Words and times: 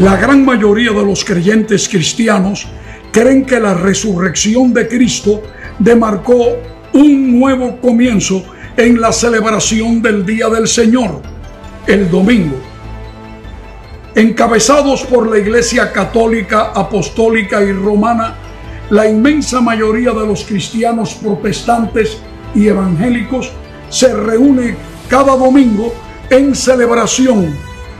La 0.00 0.16
gran 0.16 0.46
mayoría 0.46 0.92
de 0.92 1.04
los 1.04 1.26
creyentes 1.26 1.86
cristianos 1.86 2.66
creen 3.12 3.44
que 3.44 3.60
la 3.60 3.74
resurrección 3.74 4.72
de 4.72 4.88
Cristo 4.88 5.42
demarcó 5.78 6.56
un 6.94 7.38
nuevo 7.38 7.76
comienzo 7.82 8.42
en 8.78 8.98
la 8.98 9.12
celebración 9.12 10.00
del 10.00 10.24
Día 10.24 10.48
del 10.48 10.68
Señor, 10.68 11.20
el 11.86 12.10
domingo. 12.10 12.56
Encabezados 14.14 15.02
por 15.02 15.30
la 15.30 15.36
Iglesia 15.36 15.92
Católica, 15.92 16.72
Apostólica 16.74 17.62
y 17.62 17.70
Romana, 17.72 18.36
la 18.88 19.06
inmensa 19.06 19.60
mayoría 19.60 20.12
de 20.12 20.26
los 20.26 20.44
cristianos 20.44 21.12
protestantes 21.12 22.16
y 22.54 22.68
evangélicos 22.68 23.52
se 23.90 24.14
reúne 24.14 24.76
cada 25.10 25.36
domingo 25.36 25.92
en 26.30 26.54
celebración 26.54 27.54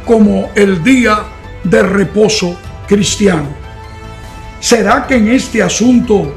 como 0.06 0.48
el 0.54 0.82
Día 0.82 1.26
de 1.64 1.82
reposo 1.82 2.58
cristiano. 2.86 3.48
¿Será 4.60 5.06
que 5.06 5.16
en 5.16 5.28
este 5.28 5.62
asunto 5.62 6.34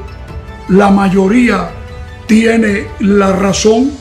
la 0.68 0.90
mayoría 0.90 1.70
tiene 2.26 2.86
la 3.00 3.32
razón? 3.32 3.92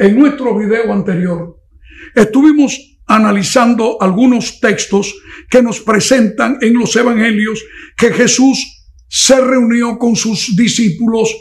En 0.00 0.18
nuestro 0.18 0.56
video 0.56 0.90
anterior 0.94 1.60
estuvimos 2.14 3.02
analizando 3.06 4.00
algunos 4.00 4.58
textos 4.58 5.14
que 5.50 5.62
nos 5.62 5.80
presentan 5.80 6.56
en 6.62 6.72
los 6.78 6.96
evangelios 6.96 7.62
que 7.98 8.10
Jesús 8.10 8.88
se 9.06 9.38
reunió 9.38 9.98
con 9.98 10.16
sus 10.16 10.56
discípulos 10.56 11.36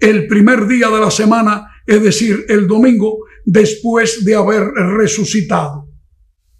el 0.00 0.26
primer 0.26 0.66
día 0.66 0.88
de 0.88 0.98
la 0.98 1.12
semana, 1.12 1.68
es 1.86 2.02
decir, 2.02 2.44
el 2.48 2.66
domingo, 2.66 3.18
después 3.46 4.24
de 4.24 4.34
haber 4.34 4.64
resucitado. 4.98 5.86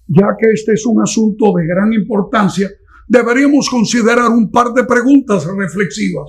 Ya 0.07 0.29
que 0.39 0.47
este 0.55 0.75
es 0.75 0.87
un 0.87 1.03
asunto 1.03 1.53
de 1.57 1.67
gran 1.67 1.93
importancia, 1.93 2.71
deberíamos 3.09 3.69
considerar 3.69 4.31
un 4.31 4.49
par 4.49 4.73
de 4.75 4.85
preguntas 4.85 5.45
reflexivas. 5.45 6.27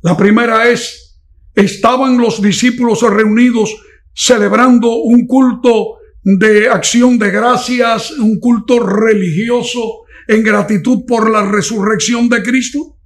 La 0.00 0.16
primera 0.16 0.68
es, 0.68 1.20
¿estaban 1.56 2.18
los 2.18 2.40
discípulos 2.40 3.02
reunidos 3.02 3.74
celebrando 4.14 4.96
un 4.96 5.26
culto 5.26 5.98
de 6.22 6.68
acción 6.68 7.18
de 7.18 7.30
gracias, 7.30 8.10
un 8.12 8.38
culto 8.38 8.80
religioso 8.80 10.02
en 10.26 10.42
gratitud 10.42 11.04
por 11.06 11.30
la 11.30 11.50
resurrección 11.50 12.28
de 12.28 12.42
Cristo? 12.42 12.98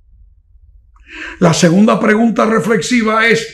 La 1.38 1.54
segunda 1.54 2.00
pregunta 2.00 2.46
reflexiva 2.46 3.26
es, 3.26 3.46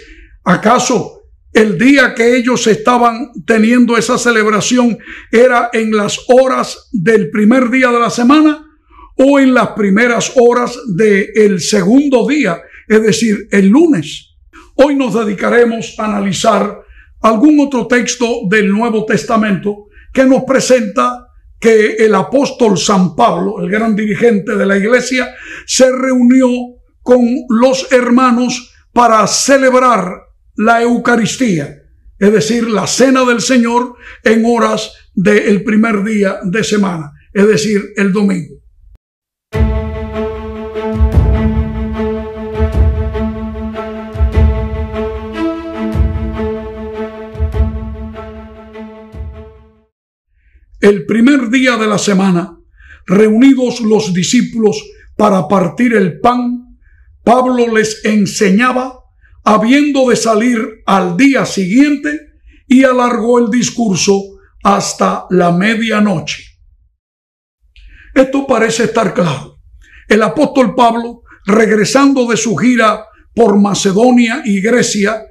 ¿acaso 0.44 1.22
el 1.52 1.78
día 1.78 2.14
que 2.14 2.36
ellos 2.36 2.66
estaban 2.66 3.30
teniendo 3.46 3.96
esa 3.96 4.16
celebración 4.16 4.98
era 5.32 5.70
en 5.72 5.96
las 5.96 6.18
horas 6.28 6.88
del 6.92 7.30
primer 7.30 7.70
día 7.70 7.90
de 7.90 7.98
la 7.98 8.10
semana 8.10 8.64
o 9.16 9.40
en 9.40 9.52
las 9.54 9.68
primeras 9.70 10.32
horas 10.36 10.78
del 10.94 11.60
segundo 11.60 12.26
día, 12.28 12.60
es 12.86 13.02
decir, 13.02 13.48
el 13.50 13.68
lunes? 13.68 14.36
Hoy 14.76 14.94
nos 14.94 15.14
dedicaremos 15.14 15.96
a 15.98 16.04
analizar 16.04 16.80
algún 17.20 17.60
otro 17.60 17.86
texto 17.86 18.26
del 18.48 18.70
Nuevo 18.70 19.04
Testamento 19.04 19.86
que 20.12 20.24
nos 20.24 20.44
presenta 20.44 21.28
que 21.58 21.96
el 21.96 22.14
apóstol 22.14 22.78
San 22.78 23.16
Pablo, 23.16 23.60
el 23.60 23.70
gran 23.70 23.96
dirigente 23.96 24.54
de 24.56 24.66
la 24.66 24.76
iglesia, 24.76 25.28
se 25.66 25.90
reunió 25.90 26.48
con 27.02 27.26
los 27.48 27.90
hermanos 27.92 28.72
para 28.92 29.26
celebrar 29.26 30.28
la 30.56 30.82
Eucaristía, 30.82 31.82
es 32.18 32.32
decir, 32.32 32.68
la 32.68 32.86
cena 32.86 33.24
del 33.24 33.40
Señor 33.40 33.94
en 34.24 34.44
horas 34.44 34.92
del 35.14 35.62
primer 35.64 36.04
día 36.04 36.38
de 36.44 36.62
semana, 36.62 37.12
es 37.32 37.46
decir, 37.46 37.92
el 37.96 38.12
domingo. 38.12 38.57
El 50.88 51.04
primer 51.04 51.50
día 51.50 51.76
de 51.76 51.86
la 51.86 51.98
semana, 51.98 52.58
reunidos 53.04 53.82
los 53.82 54.14
discípulos 54.14 54.82
para 55.18 55.46
partir 55.46 55.92
el 55.92 56.18
pan, 56.18 56.78
Pablo 57.22 57.76
les 57.76 58.02
enseñaba, 58.06 58.98
habiendo 59.44 60.08
de 60.08 60.16
salir 60.16 60.56
al 60.86 61.14
día 61.18 61.44
siguiente, 61.44 62.30
y 62.66 62.84
alargó 62.84 63.38
el 63.38 63.50
discurso 63.50 64.18
hasta 64.64 65.26
la 65.28 65.52
medianoche. 65.52 66.42
Esto 68.14 68.46
parece 68.46 68.84
estar 68.84 69.12
claro. 69.12 69.58
El 70.08 70.22
apóstol 70.22 70.74
Pablo, 70.74 71.20
regresando 71.44 72.26
de 72.26 72.38
su 72.38 72.56
gira 72.56 73.04
por 73.34 73.60
Macedonia 73.60 74.40
y 74.42 74.62
Grecia 74.62 75.22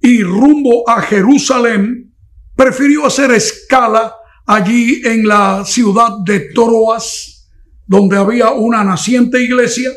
y 0.00 0.22
rumbo 0.22 0.88
a 0.88 1.02
Jerusalén, 1.02 2.14
prefirió 2.56 3.04
hacer 3.04 3.32
escala 3.32 4.14
allí 4.46 5.02
en 5.04 5.26
la 5.26 5.64
ciudad 5.64 6.18
de 6.24 6.40
Troas, 6.54 7.48
donde 7.86 8.16
había 8.16 8.50
una 8.50 8.84
naciente 8.84 9.42
iglesia, 9.42 9.90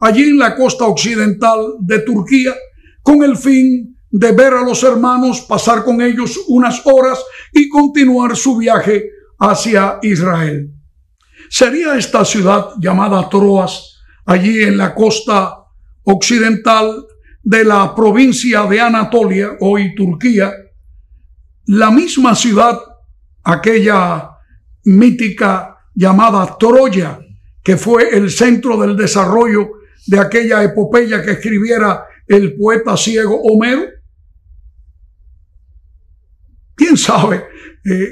allí 0.00 0.24
en 0.24 0.38
la 0.38 0.54
costa 0.54 0.84
occidental 0.86 1.74
de 1.80 2.00
Turquía, 2.00 2.54
con 3.02 3.22
el 3.22 3.36
fin 3.36 3.96
de 4.10 4.32
ver 4.32 4.54
a 4.54 4.62
los 4.62 4.82
hermanos, 4.82 5.40
pasar 5.42 5.84
con 5.84 6.00
ellos 6.00 6.38
unas 6.48 6.80
horas 6.86 7.18
y 7.52 7.68
continuar 7.68 8.36
su 8.36 8.56
viaje 8.56 9.10
hacia 9.38 9.98
Israel. 10.02 10.70
Sería 11.50 11.96
esta 11.96 12.24
ciudad 12.24 12.70
llamada 12.80 13.28
Troas, 13.28 13.98
allí 14.24 14.62
en 14.62 14.76
la 14.76 14.94
costa 14.94 15.56
occidental 16.04 17.06
de 17.42 17.64
la 17.64 17.94
provincia 17.94 18.64
de 18.64 18.80
Anatolia, 18.80 19.56
hoy 19.60 19.94
Turquía, 19.94 20.52
la 21.66 21.90
misma 21.90 22.34
ciudad 22.34 22.78
aquella 23.44 24.30
mítica 24.84 25.76
llamada 25.94 26.56
Troya, 26.58 27.20
que 27.62 27.76
fue 27.76 28.16
el 28.16 28.30
centro 28.30 28.76
del 28.76 28.96
desarrollo 28.96 29.70
de 30.06 30.18
aquella 30.18 30.62
epopeya 30.62 31.22
que 31.22 31.32
escribiera 31.32 32.04
el 32.26 32.56
poeta 32.56 32.96
ciego 32.96 33.40
Homero? 33.42 33.84
¿Quién 36.74 36.96
sabe? 36.96 37.44
Eh, 37.84 38.08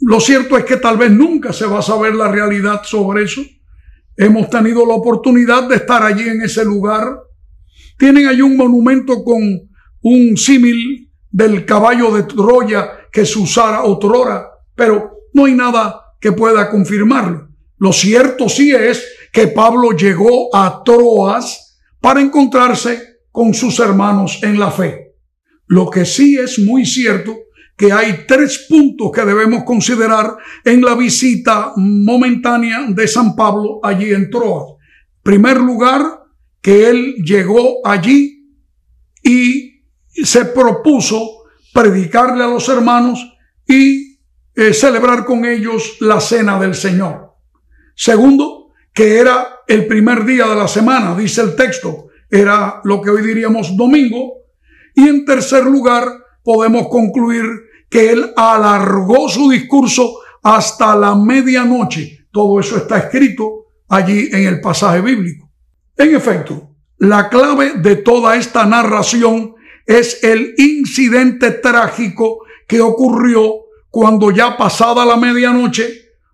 lo 0.00 0.20
cierto 0.20 0.56
es 0.56 0.64
que 0.64 0.76
tal 0.76 0.96
vez 0.96 1.10
nunca 1.10 1.52
se 1.52 1.66
va 1.66 1.80
a 1.80 1.82
saber 1.82 2.14
la 2.14 2.30
realidad 2.30 2.82
sobre 2.84 3.24
eso. 3.24 3.42
Hemos 4.16 4.48
tenido 4.48 4.86
la 4.86 4.94
oportunidad 4.94 5.68
de 5.68 5.76
estar 5.76 6.02
allí 6.02 6.28
en 6.28 6.42
ese 6.42 6.64
lugar. 6.64 7.20
Tienen 7.98 8.26
allí 8.26 8.42
un 8.42 8.56
monumento 8.56 9.22
con 9.22 9.40
un 10.02 10.36
símil 10.36 11.12
del 11.30 11.64
caballo 11.64 12.14
de 12.14 12.22
Troya 12.22 13.08
que 13.12 13.26
se 13.26 13.38
usara 13.38 13.82
otrora 13.82 14.47
pero 14.78 15.26
no 15.34 15.46
hay 15.46 15.54
nada 15.54 16.14
que 16.20 16.30
pueda 16.30 16.70
confirmarlo. 16.70 17.48
Lo 17.78 17.92
cierto 17.92 18.48
sí 18.48 18.72
es 18.72 19.04
que 19.32 19.48
Pablo 19.48 19.90
llegó 19.90 20.54
a 20.54 20.82
Troas 20.84 21.80
para 22.00 22.20
encontrarse 22.20 23.18
con 23.32 23.54
sus 23.54 23.80
hermanos 23.80 24.38
en 24.40 24.58
la 24.60 24.70
fe. 24.70 25.16
Lo 25.66 25.90
que 25.90 26.04
sí 26.04 26.38
es 26.38 26.60
muy 26.60 26.86
cierto 26.86 27.36
que 27.76 27.90
hay 27.90 28.24
tres 28.26 28.66
puntos 28.68 29.10
que 29.12 29.24
debemos 29.24 29.64
considerar 29.64 30.36
en 30.64 30.80
la 30.80 30.94
visita 30.94 31.72
momentánea 31.76 32.86
de 32.88 33.08
San 33.08 33.34
Pablo 33.34 33.80
allí 33.82 34.12
en 34.12 34.30
Troas. 34.30 34.76
Primer 35.24 35.58
lugar, 35.58 36.20
que 36.62 36.88
él 36.88 37.16
llegó 37.24 37.84
allí 37.84 38.46
y 39.24 39.82
se 40.22 40.44
propuso 40.44 41.42
predicarle 41.74 42.44
a 42.44 42.48
los 42.48 42.68
hermanos 42.68 43.20
y 43.66 44.07
eh, 44.58 44.74
celebrar 44.74 45.24
con 45.24 45.44
ellos 45.44 45.98
la 46.00 46.20
cena 46.20 46.58
del 46.58 46.74
Señor. 46.74 47.32
Segundo, 47.94 48.72
que 48.92 49.18
era 49.18 49.60
el 49.68 49.86
primer 49.86 50.24
día 50.24 50.48
de 50.48 50.56
la 50.56 50.66
semana, 50.66 51.14
dice 51.14 51.42
el 51.42 51.54
texto, 51.54 52.08
era 52.28 52.80
lo 52.82 53.00
que 53.00 53.10
hoy 53.10 53.22
diríamos 53.22 53.76
domingo. 53.76 54.32
Y 54.96 55.06
en 55.06 55.24
tercer 55.24 55.64
lugar, 55.64 56.08
podemos 56.42 56.88
concluir 56.88 57.44
que 57.88 58.10
él 58.10 58.32
alargó 58.36 59.28
su 59.28 59.48
discurso 59.48 60.18
hasta 60.42 60.96
la 60.96 61.14
medianoche. 61.14 62.26
Todo 62.32 62.58
eso 62.58 62.78
está 62.78 62.98
escrito 62.98 63.66
allí 63.88 64.28
en 64.32 64.44
el 64.48 64.60
pasaje 64.60 65.00
bíblico. 65.00 65.52
En 65.96 66.16
efecto, 66.16 66.74
la 66.96 67.28
clave 67.28 67.74
de 67.76 67.94
toda 67.94 68.34
esta 68.34 68.66
narración 68.66 69.54
es 69.86 70.24
el 70.24 70.54
incidente 70.58 71.52
trágico 71.52 72.40
que 72.66 72.80
ocurrió 72.80 73.67
cuando 73.90 74.30
ya 74.30 74.56
pasada 74.56 75.04
la 75.04 75.16
medianoche, 75.16 75.88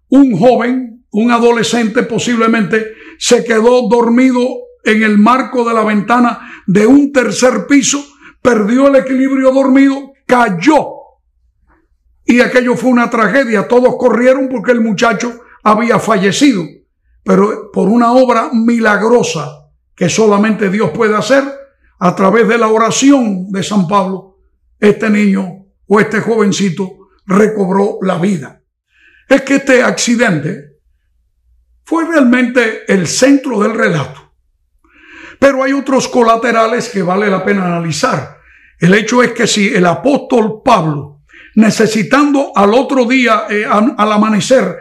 un 0.08 0.36
joven, 0.36 1.04
un 1.10 1.30
adolescente 1.30 2.02
posiblemente, 2.02 2.94
se 3.18 3.44
quedó 3.44 3.88
dormido 3.88 4.46
en 4.84 5.02
el 5.02 5.18
marco 5.18 5.64
de 5.64 5.74
la 5.74 5.84
ventana 5.84 6.62
de 6.66 6.86
un 6.86 7.12
tercer 7.12 7.66
piso, 7.66 8.04
perdió 8.42 8.88
el 8.88 8.96
equilibrio 8.96 9.52
dormido, 9.52 10.12
cayó. 10.26 10.88
Y 12.26 12.40
aquello 12.40 12.76
fue 12.76 12.90
una 12.90 13.10
tragedia. 13.10 13.68
Todos 13.68 13.96
corrieron 13.96 14.48
porque 14.48 14.72
el 14.72 14.80
muchacho 14.80 15.40
había 15.62 15.98
fallecido. 15.98 16.62
Pero 17.22 17.70
por 17.72 17.88
una 17.88 18.12
obra 18.12 18.50
milagrosa 18.52 19.70
que 19.94 20.08
solamente 20.08 20.70
Dios 20.70 20.90
puede 20.90 21.16
hacer 21.16 21.44
a 21.98 22.14
través 22.14 22.48
de 22.48 22.58
la 22.58 22.68
oración 22.68 23.50
de 23.50 23.62
San 23.62 23.86
Pablo, 23.86 24.38
este 24.80 25.08
niño 25.08 25.66
o 25.86 26.00
este 26.00 26.20
jovencito 26.20 27.03
recobró 27.26 27.98
la 28.02 28.18
vida. 28.18 28.62
Es 29.28 29.42
que 29.42 29.56
este 29.56 29.82
accidente 29.82 30.78
fue 31.84 32.06
realmente 32.06 32.84
el 32.92 33.06
centro 33.06 33.60
del 33.60 33.74
relato. 33.74 34.32
Pero 35.38 35.62
hay 35.62 35.72
otros 35.72 36.08
colaterales 36.08 36.88
que 36.88 37.02
vale 37.02 37.28
la 37.28 37.44
pena 37.44 37.66
analizar. 37.66 38.38
El 38.78 38.94
hecho 38.94 39.22
es 39.22 39.32
que 39.32 39.46
si 39.46 39.68
el 39.68 39.86
apóstol 39.86 40.62
Pablo, 40.64 41.22
necesitando 41.54 42.52
al 42.54 42.74
otro 42.74 43.04
día, 43.04 43.44
eh, 43.48 43.64
al 43.66 44.12
amanecer, 44.12 44.76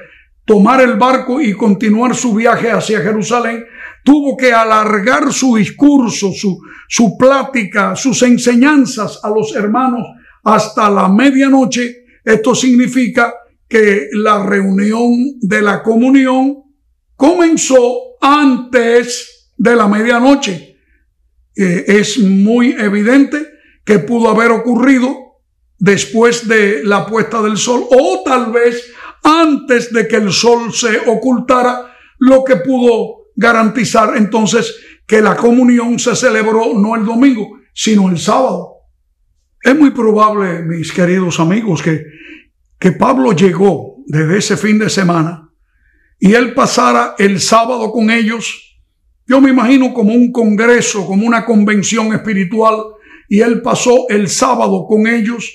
tomar 0.46 0.82
el 0.82 0.98
barco 0.98 1.42
y 1.42 1.54
continuar 1.54 2.16
su 2.16 2.34
viaje 2.34 2.72
hacia 2.72 3.02
Jerusalén, 3.02 3.66
tuvo 4.04 4.36
que 4.36 4.54
alargar 4.54 5.32
su 5.32 5.56
discurso, 5.56 6.32
su, 6.34 6.60
su 6.88 7.18
plática, 7.18 7.96
sus 7.96 8.22
enseñanzas 8.24 9.20
a 9.24 9.30
los 9.30 9.56
hermanos 9.56 10.06
hasta 10.44 10.90
la 10.90 11.08
medianoche. 11.08 12.03
Esto 12.24 12.56
significa 12.56 13.34
que 13.68 14.10
la 14.14 14.46
reunión 14.46 15.40
de 15.42 15.62
la 15.62 15.82
comunión 15.82 16.64
comenzó 17.16 18.18
antes 18.22 19.52
de 19.58 19.76
la 19.76 19.88
medianoche. 19.88 20.78
Eh, 21.56 21.86
es 21.88 22.20
muy 22.20 22.72
evidente 22.72 23.48
que 23.84 24.00
pudo 24.00 24.30
haber 24.30 24.52
ocurrido 24.52 25.16
después 25.78 26.48
de 26.48 26.84
la 26.84 27.06
puesta 27.06 27.42
del 27.42 27.58
sol 27.58 27.86
o 27.90 28.24
tal 28.24 28.52
vez 28.52 28.92
antes 29.24 29.92
de 29.92 30.08
que 30.08 30.18
el 30.18 30.32
sol 30.32 30.74
se 30.74 31.00
ocultara, 31.08 31.94
lo 32.20 32.44
que 32.44 32.58
pudo 32.58 33.32
garantizar 33.36 34.16
entonces 34.16 34.76
que 35.06 35.22
la 35.22 35.36
comunión 35.36 36.00
se 36.00 36.16
celebró 36.16 36.74
no 36.74 36.96
el 36.96 37.06
domingo, 37.06 37.60
sino 37.74 38.10
el 38.10 38.18
sábado. 38.18 38.73
Es 39.64 39.76
muy 39.78 39.92
probable, 39.92 40.62
mis 40.64 40.92
queridos 40.92 41.40
amigos, 41.40 41.82
que, 41.82 42.04
que 42.78 42.92
Pablo 42.92 43.32
llegó 43.32 43.96
desde 44.06 44.38
ese 44.38 44.58
fin 44.58 44.78
de 44.78 44.90
semana 44.90 45.50
y 46.20 46.34
él 46.34 46.54
pasara 46.54 47.16
el 47.18 47.40
sábado 47.40 47.90
con 47.92 48.10
ellos. 48.10 48.82
Yo 49.26 49.40
me 49.40 49.52
imagino 49.52 49.94
como 49.94 50.14
un 50.14 50.34
congreso, 50.34 51.06
como 51.06 51.26
una 51.26 51.46
convención 51.46 52.14
espiritual, 52.14 52.76
y 53.30 53.40
él 53.40 53.62
pasó 53.62 54.06
el 54.10 54.28
sábado 54.28 54.86
con 54.86 55.08
ellos 55.08 55.50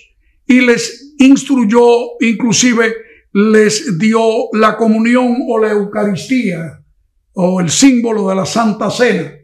y 0.47 0.63
les 0.63 1.15
instruyó, 1.19 1.87
inclusive 2.21 2.95
les 3.35 3.99
dio 3.99 4.21
la 4.55 4.75
comunión 4.79 5.37
o 5.47 5.59
la 5.59 5.73
Eucaristía 5.73 6.83
o 7.35 7.61
el 7.61 7.69
símbolo 7.69 8.31
de 8.31 8.35
la 8.35 8.47
Santa 8.47 8.91
Cena. 8.91 9.35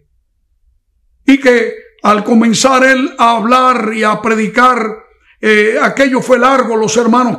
Y 1.27 1.39
que 1.39 1.84
al 2.05 2.23
comenzar 2.23 2.85
él 2.85 3.15
a 3.19 3.37
hablar 3.37 3.93
y 3.95 4.05
a 4.05 4.21
predicar, 4.23 4.79
eh, 5.41 5.77
aquello 5.83 6.21
fue 6.21 6.39
largo, 6.39 6.77
los 6.77 6.97
hermanos, 6.97 7.39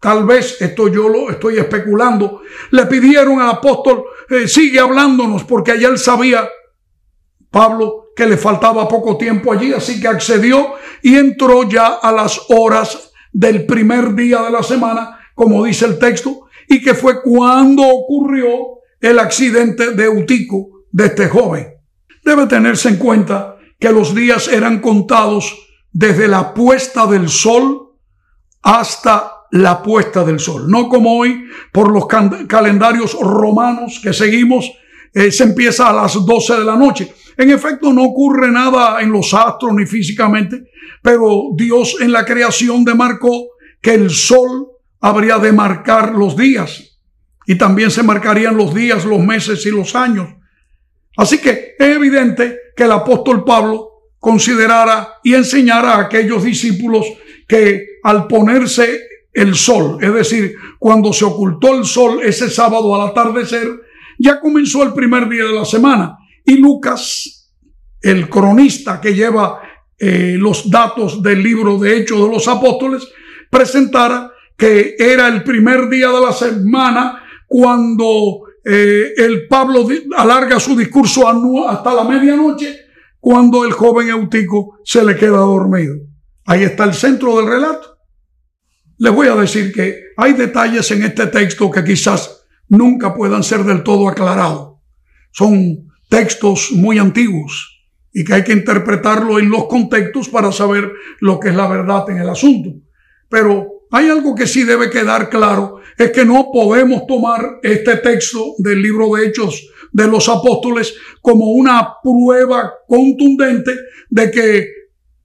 tal 0.00 0.24
vez, 0.24 0.60
esto 0.60 0.88
yo 0.88 1.08
lo 1.08 1.30
estoy 1.30 1.58
especulando, 1.58 2.42
le 2.70 2.86
pidieron 2.86 3.40
al 3.40 3.50
apóstol, 3.50 4.04
eh, 4.30 4.46
sigue 4.46 4.78
hablándonos, 4.78 5.44
porque 5.44 5.72
allá 5.72 5.88
él 5.88 5.98
sabía, 5.98 6.48
Pablo, 7.50 8.12
que 8.14 8.26
le 8.26 8.36
faltaba 8.36 8.86
poco 8.86 9.16
tiempo 9.16 9.52
allí, 9.52 9.72
así 9.72 10.00
que 10.00 10.08
accedió 10.08 10.74
y 11.02 11.16
entró 11.16 11.68
ya 11.68 11.86
a 11.94 12.12
las 12.12 12.40
horas 12.50 13.12
del 13.32 13.66
primer 13.66 14.14
día 14.14 14.42
de 14.42 14.50
la 14.50 14.62
semana 14.62 15.18
como 15.34 15.64
dice 15.64 15.86
el 15.86 15.98
texto, 15.98 16.46
y 16.68 16.80
que 16.82 16.94
fue 16.94 17.22
cuando 17.22 17.82
ocurrió 17.82 18.48
el 19.00 19.18
accidente 19.18 19.92
de 19.92 20.04
Eutico 20.04 20.84
de 20.90 21.06
este 21.06 21.28
joven. 21.28 21.74
Debe 22.24 22.46
tenerse 22.46 22.88
en 22.88 22.96
cuenta 22.96 23.56
que 23.82 23.90
los 23.90 24.14
días 24.14 24.46
eran 24.46 24.78
contados 24.78 25.58
desde 25.92 26.28
la 26.28 26.54
puesta 26.54 27.04
del 27.04 27.28
sol 27.28 27.96
hasta 28.62 29.32
la 29.50 29.82
puesta 29.82 30.22
del 30.22 30.38
sol. 30.38 30.70
No 30.70 30.88
como 30.88 31.18
hoy, 31.18 31.46
por 31.72 31.90
los 31.90 32.06
calendarios 32.06 33.18
romanos 33.20 33.98
que 34.00 34.12
seguimos, 34.12 34.70
eh, 35.12 35.32
se 35.32 35.42
empieza 35.42 35.88
a 35.88 35.92
las 35.92 36.14
12 36.14 36.58
de 36.58 36.64
la 36.64 36.76
noche. 36.76 37.12
En 37.36 37.50
efecto, 37.50 37.92
no 37.92 38.04
ocurre 38.04 38.52
nada 38.52 39.02
en 39.02 39.10
los 39.10 39.34
astros 39.34 39.74
ni 39.74 39.84
físicamente, 39.84 40.62
pero 41.02 41.48
Dios 41.56 41.96
en 42.00 42.12
la 42.12 42.24
creación 42.24 42.84
demarcó 42.84 43.48
que 43.80 43.94
el 43.94 44.10
sol 44.10 44.68
habría 45.00 45.38
de 45.38 45.50
marcar 45.50 46.14
los 46.14 46.36
días 46.36 47.00
y 47.48 47.56
también 47.56 47.90
se 47.90 48.04
marcarían 48.04 48.56
los 48.56 48.72
días, 48.72 49.04
los 49.04 49.18
meses 49.18 49.66
y 49.66 49.70
los 49.70 49.96
años. 49.96 50.28
Así 51.16 51.38
que 51.38 51.74
es 51.76 51.96
evidente 51.96 52.61
que 52.76 52.84
el 52.84 52.92
apóstol 52.92 53.44
Pablo 53.44 53.92
considerara 54.18 55.20
y 55.22 55.34
enseñara 55.34 55.94
a 55.94 56.00
aquellos 56.02 56.44
discípulos 56.44 57.06
que 57.48 57.86
al 58.04 58.26
ponerse 58.26 59.00
el 59.32 59.54
sol, 59.54 59.98
es 60.00 60.12
decir, 60.12 60.54
cuando 60.78 61.12
se 61.12 61.24
ocultó 61.24 61.74
el 61.76 61.84
sol 61.84 62.20
ese 62.22 62.50
sábado 62.50 62.94
al 62.94 63.08
atardecer, 63.08 63.68
ya 64.18 64.40
comenzó 64.40 64.82
el 64.82 64.92
primer 64.92 65.28
día 65.28 65.44
de 65.44 65.52
la 65.52 65.64
semana. 65.64 66.18
Y 66.44 66.56
Lucas, 66.56 67.50
el 68.00 68.28
cronista 68.28 69.00
que 69.00 69.14
lleva 69.14 69.60
eh, 69.98 70.36
los 70.38 70.70
datos 70.70 71.22
del 71.22 71.42
libro 71.42 71.78
de 71.78 71.96
Hechos 71.96 72.20
de 72.20 72.28
los 72.28 72.46
Apóstoles, 72.46 73.08
presentara 73.50 74.30
que 74.56 74.94
era 74.98 75.28
el 75.28 75.42
primer 75.42 75.88
día 75.88 76.10
de 76.10 76.20
la 76.20 76.32
semana 76.32 77.22
cuando 77.46 78.42
eh, 78.64 79.12
el 79.16 79.46
Pablo 79.48 79.86
alarga 80.16 80.60
su 80.60 80.76
discurso 80.76 81.28
hasta 81.68 81.94
la 81.94 82.04
medianoche, 82.04 82.76
cuando 83.18 83.64
el 83.64 83.72
joven 83.72 84.08
Eutico 84.08 84.78
se 84.84 85.04
le 85.04 85.16
queda 85.16 85.38
dormido. 85.38 85.94
Ahí 86.44 86.62
está 86.64 86.84
el 86.84 86.94
centro 86.94 87.36
del 87.36 87.46
relato. 87.46 87.98
Les 88.98 89.12
voy 89.12 89.28
a 89.28 89.34
decir 89.34 89.72
que 89.72 89.96
hay 90.16 90.32
detalles 90.32 90.90
en 90.90 91.02
este 91.02 91.26
texto 91.26 91.70
que 91.70 91.84
quizás 91.84 92.44
nunca 92.68 93.14
puedan 93.14 93.42
ser 93.42 93.64
del 93.64 93.82
todo 93.82 94.08
aclarados. 94.08 94.78
Son 95.30 95.88
textos 96.08 96.70
muy 96.72 96.98
antiguos 96.98 97.84
y 98.12 98.24
que 98.24 98.34
hay 98.34 98.44
que 98.44 98.52
interpretarlo 98.52 99.38
en 99.38 99.50
los 99.50 99.66
contextos 99.66 100.28
para 100.28 100.52
saber 100.52 100.92
lo 101.20 101.40
que 101.40 101.48
es 101.48 101.54
la 101.54 101.68
verdad 101.68 102.08
en 102.10 102.18
el 102.18 102.28
asunto. 102.28 102.70
Pero 103.28 103.71
hay 103.92 104.08
algo 104.08 104.34
que 104.34 104.46
sí 104.46 104.64
debe 104.64 104.90
quedar 104.90 105.28
claro, 105.28 105.80
es 105.98 106.10
que 106.12 106.24
no 106.24 106.48
podemos 106.50 107.06
tomar 107.06 107.60
este 107.62 107.96
texto 107.96 108.54
del 108.56 108.80
libro 108.80 109.14
de 109.14 109.26
Hechos 109.26 109.68
de 109.92 110.08
los 110.08 110.30
Apóstoles 110.30 110.94
como 111.20 111.52
una 111.52 111.96
prueba 112.02 112.72
contundente 112.88 113.72
de 114.08 114.30
que 114.30 114.66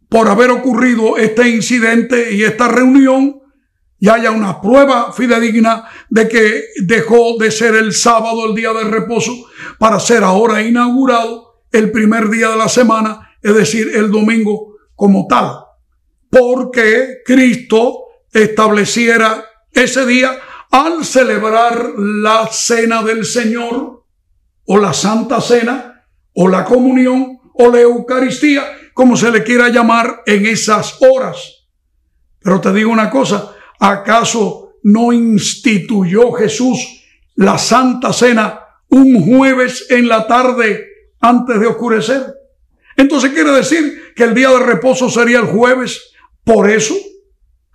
por 0.09 0.27
haber 0.27 0.51
ocurrido 0.51 1.17
este 1.17 1.47
incidente 1.47 2.33
y 2.33 2.43
esta 2.43 2.67
reunión, 2.67 3.39
ya 3.99 4.15
haya 4.15 4.31
una 4.31 4.59
prueba 4.59 5.13
fidedigna 5.13 5.85
de 6.09 6.27
que 6.27 6.63
dejó 6.83 7.37
de 7.39 7.51
ser 7.51 7.73
el 7.75 7.93
sábado 7.93 8.47
el 8.47 8.55
día 8.55 8.73
de 8.73 8.83
reposo 8.83 9.31
para 9.79 9.97
ser 9.99 10.23
ahora 10.23 10.61
inaugurado 10.61 11.63
el 11.71 11.89
primer 11.91 12.29
día 12.29 12.49
de 12.49 12.57
la 12.57 12.69
semana, 12.69 13.31
es 13.41 13.55
decir, 13.55 13.91
el 13.95 14.11
domingo 14.11 14.75
como 14.93 15.25
tal. 15.25 15.51
Porque 16.29 17.19
Cristo 17.25 18.06
estableciera 18.31 19.45
ese 19.71 20.05
día 20.05 20.37
al 20.71 21.05
celebrar 21.05 21.93
la 21.97 22.47
cena 22.51 23.03
del 23.03 23.25
Señor 23.25 24.03
o 24.65 24.77
la 24.77 24.93
Santa 24.93 25.39
Cena 25.41 26.05
o 26.33 26.47
la 26.47 26.65
comunión 26.65 27.39
o 27.53 27.69
la 27.69 27.81
Eucaristía, 27.81 28.63
como 28.93 29.15
se 29.15 29.31
le 29.31 29.43
quiera 29.43 29.69
llamar 29.69 30.21
en 30.25 30.45
esas 30.45 30.97
horas. 31.01 31.67
Pero 32.39 32.61
te 32.61 32.71
digo 32.73 32.91
una 32.91 33.09
cosa, 33.09 33.55
¿acaso 33.79 34.73
no 34.83 35.11
instituyó 35.11 36.31
Jesús 36.33 37.03
la 37.35 37.57
Santa 37.57 38.13
Cena 38.13 38.59
un 38.89 39.21
jueves 39.25 39.87
en 39.89 40.07
la 40.07 40.27
tarde 40.27 40.85
antes 41.19 41.59
de 41.59 41.67
oscurecer? 41.67 42.33
Entonces 42.95 43.31
quiere 43.31 43.51
decir 43.51 44.13
que 44.15 44.23
el 44.23 44.33
día 44.33 44.49
de 44.49 44.59
reposo 44.59 45.09
sería 45.09 45.39
el 45.39 45.45
jueves. 45.45 46.11
Por 46.43 46.69
eso, 46.69 46.95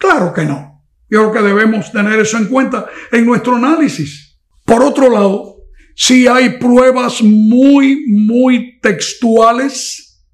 claro 0.03 0.33
que 0.35 0.45
no. 0.45 0.83
Yo 1.09 1.31
creo 1.31 1.33
que 1.33 1.49
debemos 1.49 1.93
tener 1.93 2.19
eso 2.19 2.37
en 2.39 2.47
cuenta 2.47 2.87
en 3.13 3.25
nuestro 3.25 3.55
análisis. 3.55 4.37
Por 4.65 4.83
otro 4.83 5.09
lado, 5.09 5.59
si 5.95 6.27
hay 6.27 6.59
pruebas 6.59 7.23
muy, 7.23 8.05
muy 8.09 8.81
textuales 8.81 10.27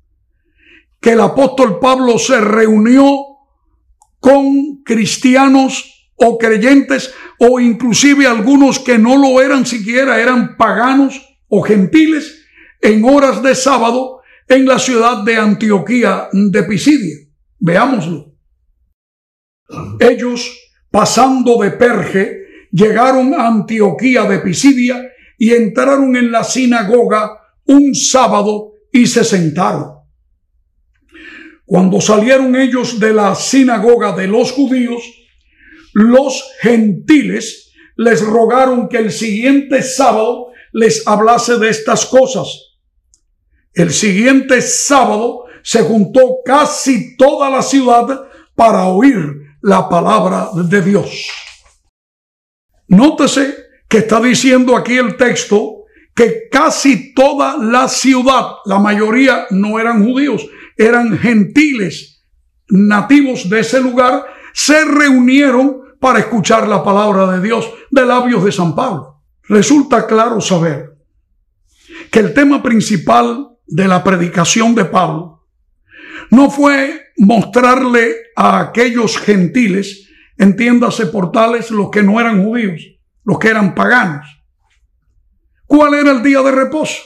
que 1.01 1.13
el 1.13 1.21
apóstol 1.21 1.79
Pablo 1.81 2.19
se 2.19 2.41
reunió 2.41 3.05
con 4.21 4.83
cristianos 4.85 6.11
o 6.17 6.39
creyentes 6.39 7.13
o 7.39 7.61
inclusive 7.61 8.27
algunos 8.27 8.79
que 8.79 8.99
no 8.99 9.17
lo 9.17 9.41
eran 9.43 9.67
siquiera, 9.67 10.21
eran 10.21 10.57
paganos 10.57 11.21
o 11.49 11.63
gentiles 11.63 12.47
en 12.81 13.05
horas 13.05 13.43
de 13.43 13.55
sábado 13.55 14.23
en 14.49 14.65
la 14.65 14.79
ciudad 14.79 15.25
de 15.25 15.37
Antioquía 15.37 16.29
de 16.33 16.63
Pisidia. 16.63 17.17
Veámoslo. 17.59 18.38
Ellos, 20.01 20.51
pasando 20.91 21.59
de 21.61 21.73
Perge, 21.73 22.39
llegaron 22.73 23.35
a 23.35 23.47
Antioquía 23.47 24.25
de 24.25 24.39
Pisidia 24.39 25.13
y 25.37 25.53
entraron 25.53 26.17
en 26.17 26.33
la 26.33 26.45
sinagoga 26.45 27.39
un 27.67 27.95
sábado 27.95 28.73
y 28.93 29.07
se 29.07 29.25
sentaron. 29.25 29.99
Cuando 31.65 32.01
salieron 32.01 32.57
ellos 32.57 32.99
de 32.99 33.13
la 33.13 33.35
sinagoga 33.35 34.13
de 34.13 34.27
los 34.27 34.53
judíos, 34.53 35.03
los 35.93 36.43
gentiles 36.61 37.73
les 37.97 38.23
rogaron 38.23 38.89
que 38.89 38.97
el 38.97 39.13
siguiente 39.13 39.83
sábado 39.83 40.49
les 40.73 41.07
hablase 41.07 41.59
de 41.59 41.69
estas 41.69 42.07
cosas. 42.07 42.47
El 43.75 43.91
siguiente 43.91 44.63
sábado 44.63 45.45
se 45.63 45.83
juntó 45.83 46.39
casi 46.45 47.17
toda 47.17 47.51
la 47.51 47.61
ciudad 47.61 48.29
para 48.55 48.87
oír 48.87 49.48
la 49.63 49.89
palabra 49.89 50.49
de 50.55 50.83
Dios. 50.83 51.29
Nótese 52.89 53.55
que 53.89 53.99
está 53.99 54.21
diciendo 54.21 54.77
aquí 54.77 54.97
el 54.97 55.17
texto 55.17 55.85
que 56.15 56.49
casi 56.51 57.15
toda 57.15 57.57
la 57.59 57.89
ciudad, 57.89 58.57
la 58.65 58.79
mayoría 58.79 59.47
no 59.51 59.79
eran 59.79 60.05
judíos, 60.05 60.47
eran 60.77 61.17
gentiles 61.19 62.25
nativos 62.69 63.49
de 63.49 63.61
ese 63.61 63.81
lugar, 63.81 64.25
se 64.53 64.85
reunieron 64.85 65.83
para 66.01 66.21
escuchar 66.21 66.69
la 66.69 66.83
palabra 66.83 67.27
de 67.33 67.41
Dios 67.41 67.71
de 67.91 68.05
labios 68.05 68.45
de 68.45 68.53
San 68.53 68.75
Pablo. 68.75 69.23
Resulta 69.45 70.07
claro 70.07 70.41
saber 70.41 70.97
que 72.11 72.21
el 72.21 72.35
tema 72.35 72.63
principal 72.63 73.57
de 73.67 73.89
la 73.89 74.03
predicación 74.03 74.75
de 74.75 74.85
Pablo 74.85 75.47
no 76.31 76.51
fue 76.51 77.08
mostrarle 77.19 78.17
a 78.37 78.61
aquellos 78.61 79.19
gentiles, 79.19 80.09
entiéndase 80.37 81.07
por 81.07 81.33
tales 81.33 81.71
los 81.71 81.91
que 81.91 82.03
no 82.03 82.21
eran 82.21 82.45
judíos, 82.45 82.83
los 83.25 83.39
que 83.39 83.49
eran 83.49 83.75
paganos, 83.75 84.27
cuál 85.67 85.95
era 85.95 86.13
el 86.13 86.23
día 86.23 86.41
de 86.43 86.53
reposo. 86.53 87.03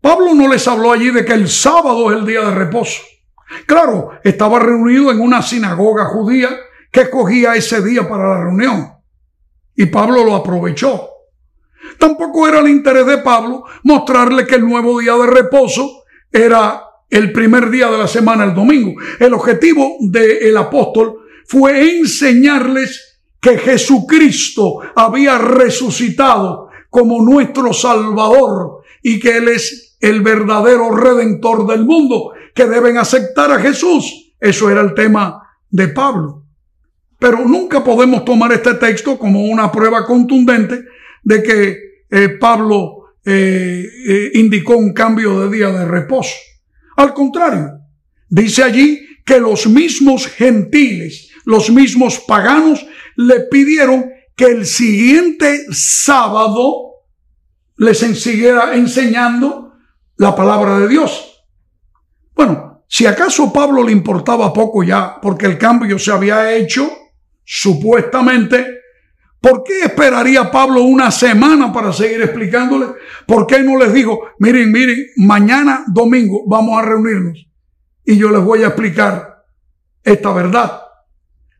Pablo 0.00 0.34
no 0.34 0.48
les 0.48 0.66
habló 0.66 0.92
allí 0.92 1.10
de 1.10 1.24
que 1.24 1.34
el 1.34 1.48
sábado 1.48 2.10
es 2.10 2.18
el 2.18 2.26
día 2.26 2.40
de 2.40 2.54
reposo. 2.54 3.02
Claro, 3.66 4.12
estaba 4.24 4.58
reunido 4.58 5.10
en 5.10 5.20
una 5.20 5.42
sinagoga 5.42 6.06
judía 6.06 6.50
que 6.90 7.02
escogía 7.02 7.54
ese 7.54 7.82
día 7.82 8.08
para 8.08 8.28
la 8.28 8.44
reunión. 8.44 8.92
Y 9.74 9.86
Pablo 9.86 10.24
lo 10.24 10.34
aprovechó. 10.34 11.10
Tampoco 11.98 12.48
era 12.48 12.60
el 12.60 12.68
interés 12.68 13.06
de 13.06 13.18
Pablo 13.18 13.64
mostrarle 13.84 14.46
que 14.46 14.56
el 14.56 14.66
nuevo 14.66 14.98
día 15.00 15.14
de 15.14 15.26
reposo 15.26 16.04
era 16.30 16.87
el 17.10 17.32
primer 17.32 17.70
día 17.70 17.90
de 17.90 17.98
la 17.98 18.06
semana, 18.06 18.44
el 18.44 18.54
domingo. 18.54 19.00
El 19.18 19.34
objetivo 19.34 19.96
del 20.00 20.56
apóstol 20.56 21.20
fue 21.46 21.98
enseñarles 21.98 23.20
que 23.40 23.58
Jesucristo 23.58 24.80
había 24.94 25.38
resucitado 25.38 26.68
como 26.90 27.22
nuestro 27.22 27.72
Salvador 27.72 28.82
y 29.02 29.18
que 29.18 29.36
Él 29.38 29.48
es 29.48 29.96
el 30.00 30.22
verdadero 30.22 30.94
redentor 30.94 31.66
del 31.66 31.84
mundo, 31.84 32.32
que 32.54 32.66
deben 32.66 32.98
aceptar 32.98 33.50
a 33.50 33.60
Jesús. 33.60 34.34
Eso 34.40 34.70
era 34.70 34.80
el 34.80 34.94
tema 34.94 35.42
de 35.70 35.88
Pablo. 35.88 36.44
Pero 37.18 37.38
nunca 37.44 37.82
podemos 37.82 38.24
tomar 38.24 38.52
este 38.52 38.74
texto 38.74 39.18
como 39.18 39.44
una 39.44 39.72
prueba 39.72 40.04
contundente 40.06 40.84
de 41.24 41.42
que 41.42 41.76
eh, 42.10 42.28
Pablo 42.40 43.14
eh, 43.24 43.84
eh, 44.08 44.30
indicó 44.34 44.76
un 44.76 44.92
cambio 44.92 45.40
de 45.40 45.56
día 45.56 45.68
de 45.70 45.84
reposo. 45.84 46.34
Al 46.98 47.14
contrario, 47.14 47.78
dice 48.28 48.64
allí 48.64 49.06
que 49.24 49.38
los 49.38 49.68
mismos 49.68 50.26
gentiles, 50.26 51.30
los 51.44 51.70
mismos 51.70 52.18
paganos, 52.18 52.84
le 53.14 53.42
pidieron 53.42 54.10
que 54.34 54.46
el 54.46 54.66
siguiente 54.66 55.66
sábado 55.70 57.04
les 57.76 57.98
siguiera 57.98 58.74
enseñando 58.74 59.74
la 60.16 60.34
palabra 60.34 60.80
de 60.80 60.88
Dios. 60.88 61.44
Bueno, 62.34 62.82
si 62.88 63.06
acaso 63.06 63.52
Pablo 63.52 63.84
le 63.84 63.92
importaba 63.92 64.52
poco 64.52 64.82
ya, 64.82 65.20
porque 65.22 65.46
el 65.46 65.56
cambio 65.56 66.00
se 66.00 66.10
había 66.10 66.52
hecho, 66.52 66.90
supuestamente, 67.44 68.80
¿Por 69.40 69.62
qué 69.62 69.82
esperaría 69.82 70.50
Pablo 70.50 70.82
una 70.82 71.10
semana 71.10 71.72
para 71.72 71.92
seguir 71.92 72.20
explicándole? 72.22 72.86
¿Por 73.26 73.46
qué 73.46 73.62
no 73.62 73.78
les 73.78 73.92
dijo, 73.92 74.20
miren, 74.38 74.72
miren, 74.72 74.98
mañana 75.16 75.84
domingo 75.86 76.42
vamos 76.46 76.78
a 76.78 76.84
reunirnos 76.84 77.46
y 78.04 78.16
yo 78.16 78.30
les 78.30 78.42
voy 78.42 78.64
a 78.64 78.68
explicar 78.68 79.44
esta 80.02 80.32
verdad? 80.32 80.82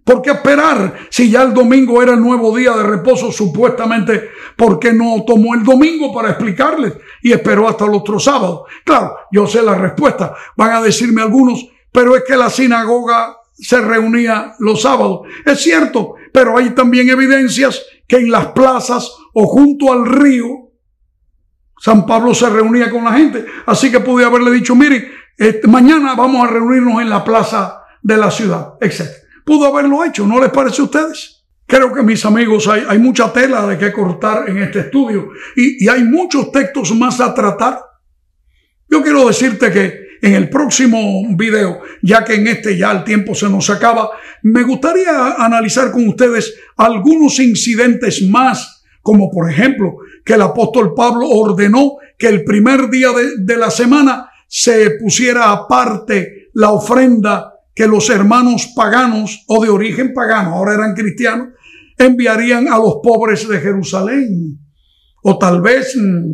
¿Por 0.02 0.22
qué 0.22 0.30
esperar 0.30 0.94
si 1.10 1.30
ya 1.30 1.42
el 1.42 1.52
domingo 1.52 2.02
era 2.02 2.14
el 2.14 2.20
nuevo 2.20 2.56
día 2.56 2.72
de 2.72 2.82
reposo 2.82 3.30
supuestamente? 3.30 4.30
¿Por 4.56 4.80
qué 4.80 4.92
no 4.92 5.22
tomó 5.26 5.54
el 5.54 5.62
domingo 5.62 6.12
para 6.12 6.30
explicarles 6.30 6.94
y 7.22 7.30
esperó 7.30 7.68
hasta 7.68 7.84
el 7.84 7.94
otro 7.94 8.18
sábado? 8.18 8.64
Claro, 8.84 9.18
yo 9.30 9.46
sé 9.46 9.62
la 9.62 9.74
respuesta. 9.74 10.34
Van 10.56 10.70
a 10.70 10.80
decirme 10.80 11.22
algunos, 11.22 11.68
pero 11.92 12.16
es 12.16 12.24
que 12.26 12.36
la 12.36 12.48
sinagoga 12.48 13.36
se 13.58 13.80
reunía 13.80 14.54
los 14.58 14.82
sábados. 14.82 15.20
Es 15.44 15.60
cierto, 15.60 16.14
pero 16.32 16.56
hay 16.56 16.70
también 16.70 17.08
evidencias 17.08 17.82
que 18.06 18.16
en 18.16 18.30
las 18.30 18.48
plazas 18.48 19.10
o 19.34 19.46
junto 19.46 19.92
al 19.92 20.06
río, 20.06 20.46
San 21.80 22.06
Pablo 22.06 22.34
se 22.34 22.48
reunía 22.48 22.90
con 22.90 23.04
la 23.04 23.12
gente. 23.12 23.44
Así 23.66 23.90
que 23.90 24.00
pude 24.00 24.24
haberle 24.24 24.50
dicho, 24.50 24.74
miren, 24.74 25.08
este, 25.36 25.68
mañana 25.68 26.14
vamos 26.14 26.46
a 26.46 26.50
reunirnos 26.50 27.00
en 27.00 27.10
la 27.10 27.22
plaza 27.22 27.82
de 28.02 28.16
la 28.16 28.30
ciudad, 28.30 28.74
etc. 28.80 29.02
Pudo 29.44 29.66
haberlo 29.66 30.04
hecho, 30.04 30.26
¿no 30.26 30.40
les 30.40 30.50
parece 30.50 30.80
a 30.82 30.84
ustedes? 30.84 31.44
Creo 31.66 31.92
que 31.92 32.02
mis 32.02 32.24
amigos, 32.24 32.66
hay, 32.66 32.84
hay 32.88 32.98
mucha 32.98 33.32
tela 33.32 33.66
de 33.66 33.76
que 33.76 33.92
cortar 33.92 34.48
en 34.48 34.58
este 34.58 34.80
estudio 34.80 35.28
y, 35.54 35.84
y 35.84 35.88
hay 35.88 36.02
muchos 36.02 36.50
textos 36.50 36.94
más 36.96 37.20
a 37.20 37.34
tratar. 37.34 37.80
Yo 38.88 39.02
quiero 39.02 39.26
decirte 39.26 39.70
que 39.70 40.07
en 40.20 40.34
el 40.34 40.48
próximo 40.48 41.22
video, 41.36 41.80
ya 42.02 42.24
que 42.24 42.34
en 42.34 42.48
este 42.48 42.76
ya 42.76 42.90
el 42.92 43.04
tiempo 43.04 43.34
se 43.34 43.48
nos 43.48 43.70
acaba, 43.70 44.10
me 44.42 44.62
gustaría 44.62 45.34
analizar 45.38 45.90
con 45.90 46.08
ustedes 46.08 46.54
algunos 46.76 47.38
incidentes 47.38 48.22
más, 48.28 48.84
como 49.02 49.30
por 49.30 49.50
ejemplo 49.50 49.96
que 50.24 50.34
el 50.34 50.42
apóstol 50.42 50.94
Pablo 50.94 51.28
ordenó 51.28 51.96
que 52.18 52.28
el 52.28 52.44
primer 52.44 52.90
día 52.90 53.08
de, 53.38 53.56
la 53.56 53.70
semana 53.70 54.30
se 54.48 54.90
pusiera 55.00 55.52
aparte 55.52 56.48
la 56.54 56.70
ofrenda 56.70 57.54
que 57.74 57.86
los 57.86 58.10
hermanos 58.10 58.72
paganos 58.74 59.44
o 59.46 59.62
de 59.62 59.70
origen 59.70 60.12
pagano, 60.12 60.54
ahora 60.54 60.74
eran 60.74 60.94
cristianos, 60.94 61.48
enviarían 61.96 62.68
a 62.68 62.76
los 62.78 62.96
pobres 63.02 63.48
de 63.48 63.60
Jerusalén. 63.60 64.58
O 65.22 65.38
tal 65.38 65.60
vez, 65.60 65.94
mm, 65.96 66.32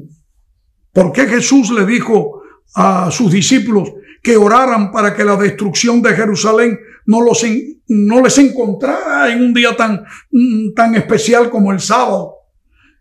¿por 0.92 1.12
qué 1.12 1.26
Jesús 1.26 1.70
le 1.70 1.84
dijo 1.84 2.43
a 2.74 3.10
sus 3.10 3.30
discípulos 3.32 3.92
que 4.22 4.36
oraran 4.36 4.90
para 4.90 5.14
que 5.14 5.24
la 5.24 5.36
destrucción 5.36 6.00
de 6.00 6.14
Jerusalén 6.14 6.78
no, 7.06 7.20
los 7.20 7.44
no 7.88 8.22
les 8.22 8.38
encontrara 8.38 9.30
en 9.30 9.42
un 9.42 9.52
día 9.52 9.76
tan, 9.76 10.02
mm, 10.30 10.72
tan 10.74 10.94
especial 10.94 11.50
como 11.50 11.72
el 11.72 11.80
sábado. 11.80 12.34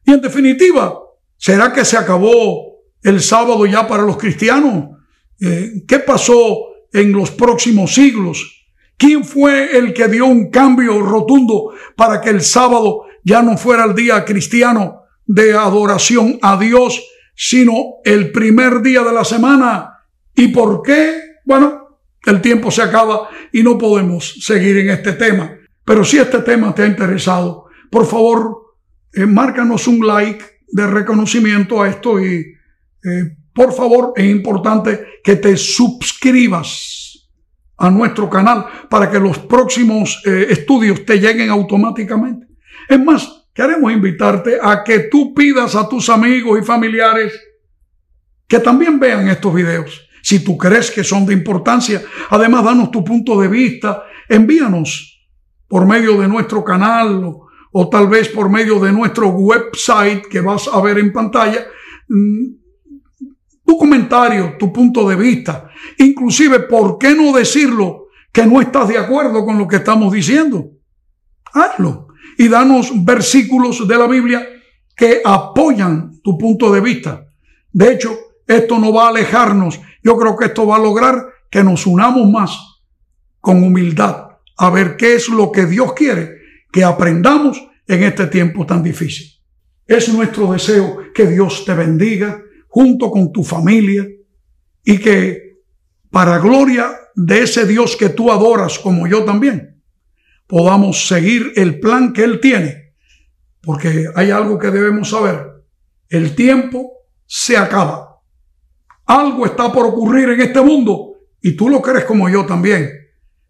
Y 0.05 0.11
en 0.11 0.21
definitiva, 0.21 0.99
¿será 1.37 1.71
que 1.71 1.85
se 1.85 1.97
acabó 1.97 2.81
el 3.01 3.21
sábado 3.21 3.65
ya 3.65 3.87
para 3.87 4.03
los 4.03 4.17
cristianos? 4.17 4.97
Eh, 5.39 5.83
¿Qué 5.87 5.99
pasó 5.99 6.57
en 6.91 7.11
los 7.13 7.31
próximos 7.31 7.93
siglos? 7.93 8.67
¿Quién 8.97 9.23
fue 9.23 9.77
el 9.77 9.93
que 9.93 10.07
dio 10.07 10.25
un 10.25 10.49
cambio 10.49 11.01
rotundo 11.01 11.73
para 11.95 12.21
que 12.21 12.29
el 12.29 12.41
sábado 12.41 13.03
ya 13.23 13.41
no 13.41 13.57
fuera 13.57 13.85
el 13.85 13.95
día 13.95 14.23
cristiano 14.25 15.03
de 15.25 15.53
adoración 15.53 16.37
a 16.41 16.57
Dios, 16.57 17.01
sino 17.35 17.95
el 18.03 18.31
primer 18.31 18.81
día 18.81 19.01
de 19.03 19.13
la 19.13 19.23
semana. 19.23 19.99
¿Y 20.35 20.49
por 20.49 20.81
qué? 20.81 21.19
Bueno, 21.45 21.99
el 22.25 22.41
tiempo 22.41 22.71
se 22.71 22.81
acaba 22.81 23.29
y 23.51 23.63
no 23.63 23.77
podemos 23.77 24.35
seguir 24.41 24.77
en 24.77 24.89
este 24.89 25.13
tema. 25.13 25.57
Pero 25.85 26.03
si 26.03 26.17
este 26.17 26.39
tema 26.39 26.73
te 26.73 26.83
ha 26.83 26.87
interesado, 26.87 27.65
por 27.91 28.05
favor, 28.05 28.75
eh, 29.13 29.25
márcanos 29.25 29.87
un 29.87 30.05
like 30.05 30.43
de 30.67 30.87
reconocimiento 30.87 31.81
a 31.81 31.89
esto 31.89 32.19
y 32.19 32.55
eh, 33.03 33.37
por 33.53 33.73
favor, 33.73 34.13
es 34.15 34.25
importante 34.25 35.05
que 35.23 35.35
te 35.35 35.55
suscribas 35.57 37.29
a 37.77 37.89
nuestro 37.89 38.29
canal 38.29 38.65
para 38.89 39.11
que 39.11 39.19
los 39.19 39.37
próximos 39.39 40.21
eh, 40.25 40.47
estudios 40.49 41.05
te 41.05 41.19
lleguen 41.19 41.49
automáticamente. 41.49 42.47
Es 42.89 42.99
más, 42.99 43.42
queremos 43.53 43.91
invitarte 43.91 44.57
a 44.61 44.83
que 44.83 45.07
tú 45.11 45.33
pidas 45.33 45.75
a 45.75 45.87
tus 45.87 46.09
amigos 46.09 46.59
y 46.59 46.65
familiares 46.65 47.33
que 48.47 48.59
también 48.59 48.99
vean 48.99 49.27
estos 49.29 49.53
videos. 49.53 50.09
Si 50.21 50.43
tú 50.43 50.57
crees 50.57 50.89
que 50.89 51.03
son 51.03 51.25
de 51.25 51.33
importancia, 51.33 52.01
además 52.29 52.63
danos 52.63 52.91
tu 52.91 53.03
punto 53.03 53.39
de 53.39 53.47
vista, 53.47 54.03
envíanos 54.27 55.27
por 55.67 55.85
medio 55.85 56.19
de 56.19 56.27
nuestro 56.27 56.63
canal 56.63 57.23
o, 57.71 57.89
tal 57.89 58.07
vez 58.07 58.29
por 58.29 58.49
medio 58.49 58.79
de 58.79 58.91
nuestro 58.91 59.29
website 59.29 60.27
que 60.27 60.39
vas 60.41 60.67
a 60.67 60.79
ver 60.81 60.99
en 60.99 61.11
pantalla 61.11 61.65
mm, 62.07 62.45
tu 63.65 63.77
comentario, 63.77 64.55
tu 64.57 64.71
punto 64.71 65.07
de 65.09 65.15
vista. 65.15 65.69
Inclusive, 65.97 66.61
¿por 66.61 66.97
qué 66.97 67.15
no 67.15 67.33
decirlo 67.33 68.07
que 68.31 68.45
no 68.45 68.61
estás 68.61 68.87
de 68.87 68.97
acuerdo 68.97 69.45
con 69.45 69.57
lo 69.57 69.67
que 69.67 69.77
estamos 69.77 70.13
diciendo? 70.13 70.69
Hazlo 71.53 72.12
y 72.37 72.47
danos 72.47 72.91
versículos 73.03 73.87
de 73.87 73.97
la 73.97 74.07
Biblia 74.07 74.47
que 74.95 75.21
apoyan 75.23 76.21
tu 76.23 76.37
punto 76.37 76.71
de 76.71 76.81
vista. 76.81 77.27
De 77.71 77.93
hecho, 77.93 78.17
esto 78.47 78.79
no 78.79 78.93
va 78.93 79.05
a 79.05 79.09
alejarnos. 79.09 79.79
Yo 80.03 80.17
creo 80.17 80.35
que 80.37 80.45
esto 80.45 80.67
va 80.67 80.77
a 80.77 80.79
lograr 80.79 81.25
que 81.49 81.63
nos 81.63 81.85
unamos 81.85 82.29
más 82.29 82.57
con 83.39 83.63
humildad 83.63 84.27
a 84.57 84.69
ver 84.69 84.95
qué 84.97 85.15
es 85.15 85.29
lo 85.29 85.51
que 85.51 85.65
Dios 85.65 85.93
quiere 85.93 86.37
que 86.71 86.83
aprendamos 86.83 87.61
en 87.87 88.03
este 88.03 88.27
tiempo 88.27 88.65
tan 88.65 88.83
difícil. 88.83 89.27
Es 89.85 90.09
nuestro 90.09 90.51
deseo 90.51 91.13
que 91.13 91.27
Dios 91.27 91.65
te 91.65 91.73
bendiga 91.73 92.41
junto 92.67 93.11
con 93.11 93.31
tu 93.31 93.43
familia 93.43 94.07
y 94.83 94.97
que 94.97 95.59
para 96.09 96.39
gloria 96.39 96.91
de 97.15 97.43
ese 97.43 97.65
Dios 97.67 97.95
que 97.95 98.09
tú 98.09 98.31
adoras 98.31 98.79
como 98.79 99.07
yo 99.07 99.23
también, 99.23 99.72
podamos 100.53 101.07
seguir 101.07 101.51
el 101.55 101.79
plan 101.79 102.13
que 102.13 102.23
Él 102.23 102.39
tiene. 102.39 102.93
Porque 103.59 104.05
hay 104.13 104.29
algo 104.29 104.59
que 104.59 104.69
debemos 104.69 105.09
saber. 105.09 105.63
El 106.07 106.35
tiempo 106.35 106.91
se 107.25 107.57
acaba. 107.57 108.19
Algo 109.07 109.47
está 109.47 109.73
por 109.73 109.87
ocurrir 109.87 110.29
en 110.29 110.41
este 110.41 110.61
mundo 110.61 111.15
y 111.41 111.55
tú 111.55 111.69
lo 111.69 111.81
crees 111.81 112.05
como 112.05 112.29
yo 112.29 112.45
también. 112.45 112.87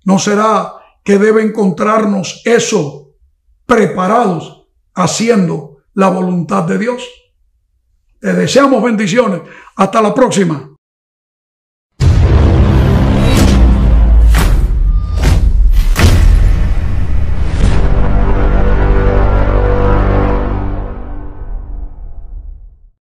¿No 0.06 0.18
será 0.18 0.76
que 1.04 1.18
debe 1.18 1.42
encontrarnos 1.42 2.42
eso 2.46 3.18
preparados 3.66 4.70
haciendo 4.94 5.80
la 5.96 6.08
voluntad 6.08 6.64
de 6.64 6.78
Dios? 6.78 7.04
Te 8.22 8.32
deseamos 8.32 8.82
bendiciones. 8.82 9.42
Hasta 9.76 10.02
la 10.02 10.14
próxima. 10.14 10.73